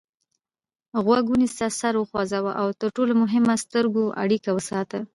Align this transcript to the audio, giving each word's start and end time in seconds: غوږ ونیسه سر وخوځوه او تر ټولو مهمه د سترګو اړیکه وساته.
غوږ 1.05 1.25
ونیسه 1.29 1.67
سر 1.79 1.93
وخوځوه 1.97 2.51
او 2.61 2.67
تر 2.79 2.87
ټولو 2.95 3.13
مهمه 3.21 3.53
د 3.57 3.61
سترګو 3.65 4.03
اړیکه 4.23 4.49
وساته. 4.53 4.99